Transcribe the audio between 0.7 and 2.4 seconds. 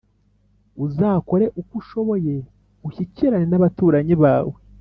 Uzakore uko ushoboye